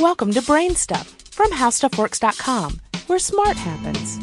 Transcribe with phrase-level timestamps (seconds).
[0.00, 4.16] Welcome to Brain Stuff from HowStuffWorks.com, where smart happens.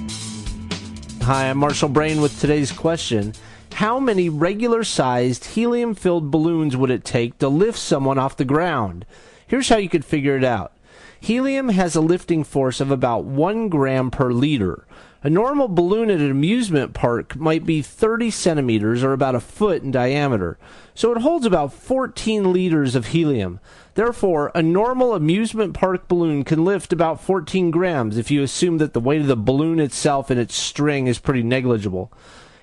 [1.23, 3.33] Hi, I'm Marshall Brain with today's question.
[3.73, 8.45] How many regular sized helium filled balloons would it take to lift someone off the
[8.45, 9.05] ground?
[9.47, 10.71] Here's how you could figure it out.
[11.19, 14.87] Helium has a lifting force of about 1 gram per liter.
[15.25, 19.81] A normal balloon at an amusement park might be 30 centimeters or about a foot
[19.81, 20.59] in diameter,
[20.93, 23.59] so it holds about 14 liters of helium.
[23.95, 28.93] Therefore, a normal amusement park balloon can lift about 14 grams if you assume that
[28.93, 32.13] the weight of the balloon itself and its string is pretty negligible.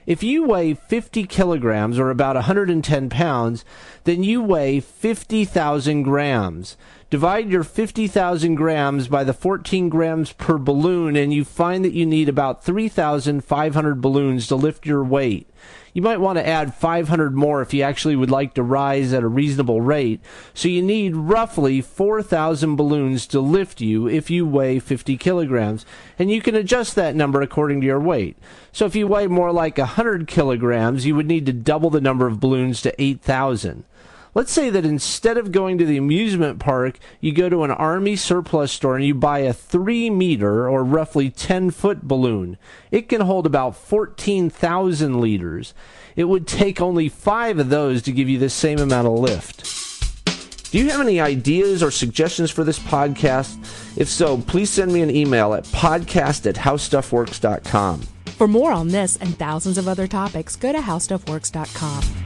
[0.07, 3.65] If you weigh 50 kilograms or about 110 pounds,
[4.05, 6.77] then you weigh 50,000 grams.
[7.13, 12.07] Divide your 50,000 grams by the 14 grams per balloon, and you find that you
[12.07, 15.47] need about 3,500 balloons to lift your weight.
[15.93, 19.23] You might want to add 500 more if you actually would like to rise at
[19.23, 20.23] a reasonable rate.
[20.55, 25.85] So you need roughly 4,000 balloons to lift you if you weigh 50 kilograms.
[26.19, 28.39] And you can adjust that number according to your weight.
[28.73, 32.27] So if you weigh more like 100 kilograms, you would need to double the number
[32.27, 33.85] of balloons to 8,000.
[34.35, 38.17] Let's say that instead of going to the amusement park, you go to an army
[38.17, 42.57] surplus store and you buy a 3 meter or roughly 10 foot balloon.
[42.91, 45.75] It can hold about 14,000 liters.
[46.17, 50.71] It would take only five of those to give you the same amount of lift.
[50.71, 53.59] Do you have any ideas or suggestions for this podcast?
[53.99, 58.01] If so, please send me an email at podcast at howstuffworks.com.
[58.43, 62.22] For more on this and thousands of other topics, go to HowStuffWorks.com.